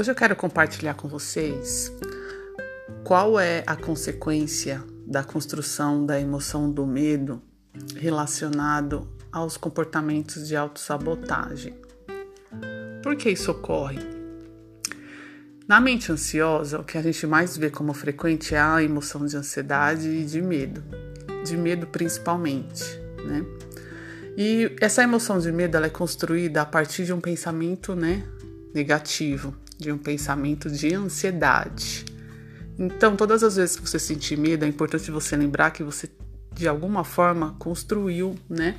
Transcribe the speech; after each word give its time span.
Hoje 0.00 0.10
eu 0.10 0.14
quero 0.14 0.34
compartilhar 0.34 0.94
com 0.94 1.08
vocês 1.08 1.92
qual 3.04 3.38
é 3.38 3.62
a 3.66 3.76
consequência 3.76 4.82
da 5.06 5.22
construção 5.22 6.06
da 6.06 6.18
emoção 6.18 6.72
do 6.72 6.86
medo 6.86 7.42
relacionado 7.96 9.06
aos 9.30 9.58
comportamentos 9.58 10.48
de 10.48 10.56
autossabotagem. 10.56 11.74
Por 13.02 13.14
que 13.14 13.28
isso 13.28 13.50
ocorre? 13.50 13.98
Na 15.68 15.78
mente 15.82 16.10
ansiosa, 16.10 16.80
o 16.80 16.84
que 16.84 16.96
a 16.96 17.02
gente 17.02 17.26
mais 17.26 17.58
vê 17.58 17.68
como 17.68 17.92
frequente 17.92 18.54
é 18.54 18.58
a 18.58 18.82
emoção 18.82 19.26
de 19.26 19.36
ansiedade 19.36 20.08
e 20.08 20.24
de 20.24 20.40
medo, 20.40 20.82
de 21.44 21.58
medo 21.58 21.86
principalmente, 21.86 22.84
né? 23.22 23.44
E 24.34 24.74
essa 24.80 25.02
emoção 25.02 25.38
de 25.38 25.52
medo 25.52 25.76
ela 25.76 25.88
é 25.88 25.90
construída 25.90 26.62
a 26.62 26.64
partir 26.64 27.04
de 27.04 27.12
um 27.12 27.20
pensamento, 27.20 27.94
né, 27.94 28.26
negativo, 28.72 29.54
de 29.80 29.90
um 29.90 29.98
pensamento 29.98 30.70
de 30.70 30.94
ansiedade. 30.94 32.04
Então, 32.78 33.16
todas 33.16 33.42
as 33.42 33.56
vezes 33.56 33.76
que 33.76 33.88
você 33.88 33.98
sentir 33.98 34.36
medo, 34.36 34.64
é 34.64 34.68
importante 34.68 35.10
você 35.10 35.36
lembrar 35.36 35.70
que 35.70 35.82
você 35.82 36.08
de 36.52 36.68
alguma 36.68 37.04
forma 37.04 37.54
construiu, 37.58 38.34
né, 38.48 38.76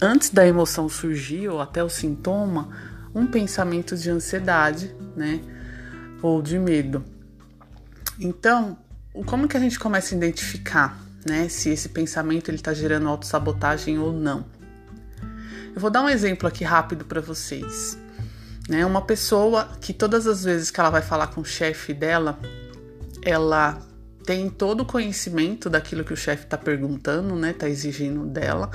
antes 0.00 0.30
da 0.30 0.46
emoção 0.46 0.88
surgir 0.88 1.48
ou 1.48 1.60
até 1.60 1.82
o 1.84 1.88
sintoma, 1.88 2.68
um 3.14 3.26
pensamento 3.26 3.96
de 3.96 4.10
ansiedade, 4.10 4.94
né, 5.16 5.40
ou 6.22 6.42
de 6.42 6.58
medo. 6.58 7.04
Então, 8.18 8.78
como 9.26 9.46
que 9.48 9.56
a 9.56 9.60
gente 9.60 9.78
começa 9.78 10.14
a 10.14 10.16
identificar, 10.16 11.00
né, 11.26 11.48
se 11.48 11.70
esse 11.70 11.88
pensamento 11.90 12.48
ele 12.48 12.56
está 12.56 12.72
gerando 12.72 13.08
autossabotagem 13.08 13.98
ou 13.98 14.12
não? 14.12 14.44
Eu 15.74 15.80
vou 15.80 15.90
dar 15.90 16.02
um 16.02 16.08
exemplo 16.08 16.48
aqui 16.48 16.64
rápido 16.64 17.04
para 17.04 17.20
vocês. 17.20 17.96
Né? 18.70 18.86
Uma 18.86 19.02
pessoa 19.02 19.68
que 19.80 19.92
todas 19.92 20.28
as 20.28 20.44
vezes 20.44 20.70
que 20.70 20.78
ela 20.78 20.90
vai 20.90 21.02
falar 21.02 21.26
com 21.26 21.40
o 21.40 21.44
chefe 21.44 21.92
dela, 21.92 22.38
ela 23.20 23.80
tem 24.24 24.48
todo 24.48 24.82
o 24.82 24.86
conhecimento 24.86 25.68
daquilo 25.68 26.04
que 26.04 26.12
o 26.12 26.16
chefe 26.16 26.44
está 26.44 26.56
perguntando, 26.56 27.34
né? 27.34 27.52
Tá 27.52 27.68
exigindo 27.68 28.24
dela. 28.26 28.70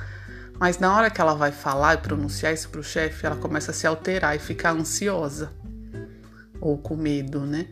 Mas 0.60 0.80
na 0.80 0.94
hora 0.94 1.10
que 1.10 1.22
ela 1.22 1.34
vai 1.34 1.54
falar 1.54 1.94
e 1.94 1.98
pronunciar 2.00 2.54
isso 2.54 2.68
para 2.68 2.82
o 2.82 2.84
chefe, 2.84 3.26
ela 3.26 3.38
começa 3.38 3.72
a 3.72 3.74
se 3.74 3.88
alterar 3.88 4.36
e 4.36 4.40
ficar 4.40 4.72
ansiosa 4.72 5.50
ou 6.60 6.78
com 6.78 6.98
medo, 6.98 7.46
né? 7.46 7.66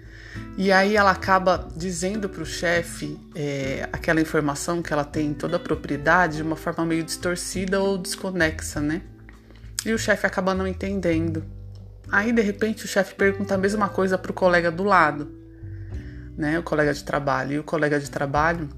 E 0.57 0.71
aí 0.71 0.95
ela 0.95 1.11
acaba 1.11 1.67
dizendo 1.75 2.29
para 2.29 2.41
o 2.41 2.45
chefe 2.45 3.19
é, 3.35 3.89
aquela 3.91 4.21
informação 4.21 4.81
que 4.81 4.93
ela 4.93 5.03
tem 5.03 5.33
toda 5.33 5.57
a 5.57 5.59
propriedade 5.59 6.37
de 6.37 6.41
uma 6.41 6.55
forma 6.55 6.85
meio 6.85 7.03
distorcida 7.03 7.81
ou 7.81 7.97
desconexa, 7.97 8.79
né? 8.79 9.01
E 9.85 9.91
o 9.91 9.99
chefe 9.99 10.25
acaba 10.25 10.53
não 10.53 10.65
entendendo. 10.65 11.43
Aí 12.11 12.31
de 12.31 12.41
repente 12.41 12.85
o 12.85 12.87
chefe 12.87 13.15
pergunta 13.15 13.55
a 13.55 13.57
mesma 13.57 13.89
coisa 13.89 14.17
para 14.17 14.31
o 14.31 14.33
colega 14.33 14.69
do 14.69 14.83
lado, 14.83 15.31
né? 16.37 16.59
O 16.59 16.63
colega 16.63 16.93
de 16.93 17.03
trabalho. 17.03 17.53
E 17.53 17.59
o 17.59 17.63
colega 17.63 17.99
de 17.99 18.09
trabalho 18.09 18.69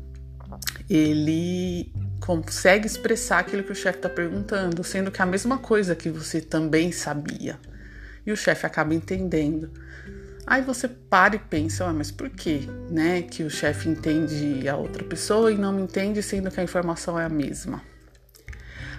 ele 0.90 1.92
consegue 2.20 2.88
expressar 2.88 3.40
aquilo 3.40 3.64
que 3.64 3.72
o 3.72 3.76
chefe 3.76 4.00
está 4.00 4.10
perguntando, 4.10 4.84
sendo 4.84 5.12
que 5.12 5.22
é 5.22 5.24
a 5.24 5.28
mesma 5.28 5.58
coisa 5.58 5.96
que 5.96 6.10
você 6.10 6.42
também 6.42 6.92
sabia. 6.92 7.60
E 8.26 8.32
o 8.32 8.38
chefe 8.38 8.66
acaba 8.66 8.94
entendendo. 8.94 9.70
Aí 10.48 10.62
você 10.62 10.88
para 10.88 11.36
e 11.36 11.40
pensa, 11.40 11.86
ah, 11.86 11.94
mas 11.94 12.12
por 12.12 12.30
que, 12.30 12.70
né, 12.90 13.24
que 13.24 13.44
o 13.44 13.50
chefe 13.50 13.90
entende 13.90 14.68
a 14.68 14.76
outra 14.76 15.04
pessoa 15.04 15.52
e 15.52 15.58
não 15.58 15.74
me 15.74 15.82
entende, 15.82 16.22
sendo 16.22 16.52
que 16.52 16.60
a 16.60 16.64
informação 16.64 17.20
é 17.20 17.26
a 17.26 17.30
mesma? 17.30 17.82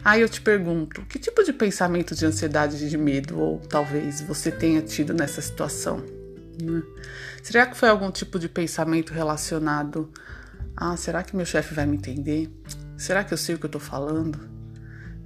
Aí 0.06 0.20
eu 0.20 0.28
te 0.28 0.40
pergunto, 0.40 1.02
que 1.06 1.18
tipo 1.18 1.42
de 1.42 1.52
pensamento 1.52 2.14
de 2.14 2.24
ansiedade 2.24 2.76
e 2.76 2.88
de 2.88 2.96
medo 2.96 3.40
ou 3.40 3.58
talvez 3.58 4.20
você 4.20 4.52
tenha 4.52 4.80
tido 4.80 5.12
nessa 5.12 5.42
situação? 5.42 5.96
Né? 6.62 6.80
Será 7.42 7.66
que 7.66 7.76
foi 7.76 7.88
algum 7.88 8.08
tipo 8.12 8.38
de 8.38 8.48
pensamento 8.48 9.12
relacionado 9.12 10.08
a 10.76 10.96
será 10.96 11.24
que 11.24 11.34
meu 11.34 11.44
chefe 11.44 11.74
vai 11.74 11.86
me 11.86 11.96
entender? 11.96 12.48
Será 12.96 13.24
que 13.24 13.34
eu 13.34 13.36
sei 13.36 13.56
o 13.56 13.58
que 13.58 13.66
eu 13.66 13.70
tô 13.70 13.80
falando? 13.80 14.38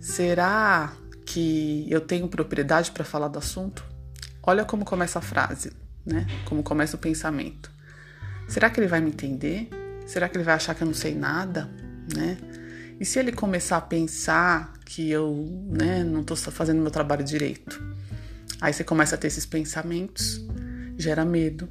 Será 0.00 0.94
que 1.26 1.86
eu 1.90 2.00
tenho 2.00 2.26
propriedade 2.26 2.90
para 2.90 3.04
falar 3.04 3.28
do 3.28 3.38
assunto? 3.38 3.84
Olha 4.42 4.64
como 4.64 4.86
começa 4.86 5.18
a 5.18 5.22
frase, 5.22 5.74
né? 6.06 6.26
Como 6.46 6.62
começa 6.62 6.96
o 6.96 6.98
pensamento. 6.98 7.70
Será 8.48 8.70
que 8.70 8.80
ele 8.80 8.88
vai 8.88 9.02
me 9.02 9.10
entender? 9.10 9.68
Será 10.06 10.26
que 10.26 10.38
ele 10.38 10.44
vai 10.44 10.54
achar 10.54 10.74
que 10.74 10.82
eu 10.82 10.86
não 10.86 10.94
sei 10.94 11.14
nada, 11.14 11.68
né? 12.16 12.38
E 13.00 13.04
se 13.06 13.18
ele 13.18 13.32
começar 13.32 13.78
a 13.78 13.80
pensar 13.80 14.74
que 14.84 15.10
eu 15.10 15.48
né, 15.70 16.04
não 16.04 16.20
estou 16.20 16.36
fazendo 16.36 16.82
meu 16.82 16.90
trabalho 16.90 17.24
direito? 17.24 17.82
Aí 18.60 18.74
você 18.74 18.84
começa 18.84 19.14
a 19.14 19.18
ter 19.18 19.28
esses 19.28 19.46
pensamentos, 19.46 20.44
gera 20.98 21.24
medo. 21.24 21.66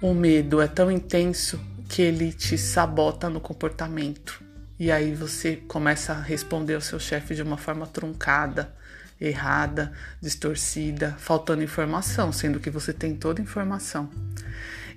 O 0.00 0.14
medo 0.14 0.60
é 0.60 0.68
tão 0.68 0.88
intenso 0.88 1.60
que 1.88 2.00
ele 2.00 2.32
te 2.32 2.56
sabota 2.56 3.28
no 3.28 3.40
comportamento. 3.40 4.40
E 4.78 4.92
aí 4.92 5.12
você 5.12 5.56
começa 5.56 6.12
a 6.12 6.20
responder 6.20 6.74
ao 6.74 6.80
seu 6.80 7.00
chefe 7.00 7.34
de 7.34 7.42
uma 7.42 7.56
forma 7.56 7.84
truncada, 7.84 8.72
errada, 9.20 9.92
distorcida, 10.20 11.16
faltando 11.18 11.64
informação, 11.64 12.30
sendo 12.30 12.60
que 12.60 12.70
você 12.70 12.92
tem 12.92 13.16
toda 13.16 13.40
a 13.40 13.42
informação. 13.42 14.08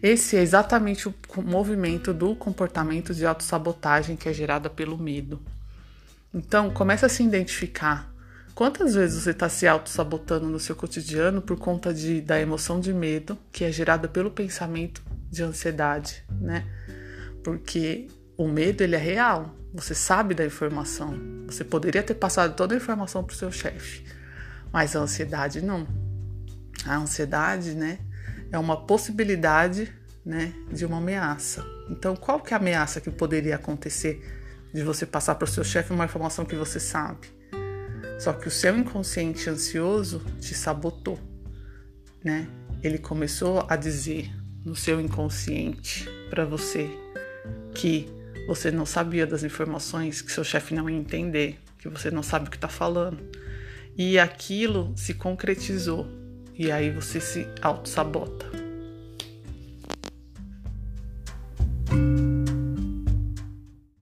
Esse 0.01 0.37
é 0.37 0.41
exatamente 0.41 1.07
o 1.07 1.13
movimento 1.37 2.13
do 2.13 2.35
comportamento 2.35 3.13
de 3.13 3.25
autossabotagem 3.25 4.15
que 4.15 4.29
é 4.29 4.33
gerada 4.33 4.69
pelo 4.69 4.97
medo. 4.97 5.41
Então, 6.33 6.69
começa 6.69 7.07
a 7.07 7.09
se 7.09 7.23
identificar. 7.23 8.13
Quantas 8.53 8.95
vezes 8.95 9.21
você 9.21 9.31
está 9.31 9.47
se 9.49 9.67
autossabotando 9.67 10.47
no 10.47 10.59
seu 10.59 10.75
cotidiano 10.75 11.41
por 11.41 11.57
conta 11.57 11.93
de, 11.93 12.21
da 12.21 12.39
emoção 12.39 12.79
de 12.79 12.93
medo, 12.93 13.37
que 13.51 13.63
é 13.63 13.71
gerada 13.71 14.07
pelo 14.07 14.31
pensamento 14.31 15.01
de 15.29 15.43
ansiedade, 15.43 16.23
né? 16.41 16.65
Porque 17.43 18.07
o 18.35 18.47
medo 18.47 18.81
ele 18.81 18.95
é 18.95 18.99
real. 18.99 19.55
Você 19.73 19.93
sabe 19.93 20.33
da 20.33 20.45
informação. 20.45 21.19
Você 21.45 21.63
poderia 21.63 22.01
ter 22.01 22.15
passado 22.15 22.55
toda 22.55 22.73
a 22.73 22.77
informação 22.77 23.23
para 23.23 23.33
o 23.33 23.37
seu 23.37 23.51
chefe, 23.51 24.03
mas 24.71 24.95
a 24.95 24.99
ansiedade 24.99 25.61
não. 25.61 25.87
A 26.85 26.97
ansiedade, 26.97 27.75
né, 27.75 27.99
é 28.51 28.57
uma 28.57 28.85
possibilidade 28.85 29.93
né, 30.25 30.53
de 30.71 30.85
uma 30.85 30.97
ameaça. 30.97 31.65
Então, 31.89 32.15
qual 32.15 32.39
que 32.39 32.53
é 32.53 32.57
a 32.57 32.59
ameaça 32.59 32.99
que 32.99 33.09
poderia 33.09 33.55
acontecer 33.55 34.21
de 34.73 34.83
você 34.83 35.05
passar 35.05 35.35
para 35.35 35.45
o 35.45 35.47
seu 35.47 35.63
chefe 35.63 35.93
uma 35.93 36.05
informação 36.05 36.45
que 36.45 36.55
você 36.55 36.79
sabe? 36.79 37.27
Só 38.19 38.33
que 38.33 38.47
o 38.47 38.51
seu 38.51 38.77
inconsciente 38.77 39.49
ansioso 39.49 40.23
te 40.39 40.53
sabotou, 40.53 41.19
né? 42.23 42.47
Ele 42.83 42.97
começou 42.97 43.65
a 43.69 43.75
dizer 43.75 44.29
no 44.65 44.75
seu 44.75 44.99
inconsciente 44.99 46.07
para 46.29 46.45
você 46.45 46.89
que 47.73 48.09
você 48.47 48.71
não 48.71 48.85
sabia 48.85 49.25
das 49.25 49.43
informações, 49.43 50.21
que 50.21 50.31
seu 50.31 50.43
chefe 50.43 50.73
não 50.73 50.89
ia 50.89 50.97
entender, 50.97 51.59
que 51.77 51.87
você 51.87 52.09
não 52.09 52.23
sabe 52.23 52.47
o 52.47 52.51
que 52.51 52.57
está 52.57 52.67
falando. 52.67 53.19
E 53.95 54.17
aquilo 54.19 54.93
se 54.95 55.13
concretizou 55.13 56.07
e 56.57 56.71
aí 56.71 56.89
você 56.89 57.19
se 57.19 57.47
auto-sabota. 57.61 58.66